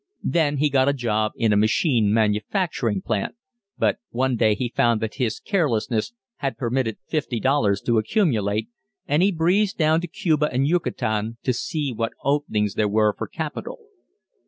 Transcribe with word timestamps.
Then 0.23 0.57
he 0.57 0.71
got 0.71 0.89
a 0.89 0.93
job 0.93 1.33
in 1.35 1.53
a 1.53 1.55
machine 1.55 2.11
manufacturing 2.11 3.03
plant, 3.03 3.35
but 3.77 3.99
one 4.09 4.35
day 4.35 4.55
he 4.55 4.73
found 4.75 4.99
that 4.99 5.13
his 5.21 5.39
carelessness 5.39 6.11
had 6.37 6.57
permitted 6.57 6.97
fifty 7.07 7.39
dollars 7.39 7.81
to 7.83 7.99
accumulate, 7.99 8.67
and 9.07 9.21
he 9.21 9.31
breezed 9.31 9.77
down 9.77 10.01
to 10.01 10.07
Cuba 10.07 10.49
and 10.51 10.67
Yucatan 10.67 11.37
to 11.43 11.53
see 11.53 11.93
what 11.93 12.13
openings 12.23 12.73
there 12.73 12.89
were 12.89 13.13
for 13.15 13.27
capital. 13.27 13.77